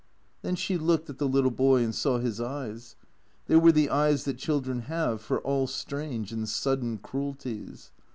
[0.43, 2.95] Tlien she looked at tlie little boy and saw his eyes.
[3.45, 7.91] They were the eyes that children have for all strange and sudden cruelties.